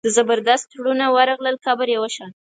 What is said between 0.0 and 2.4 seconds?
د زبردست وروڼه ورغلل قبر یې وشان.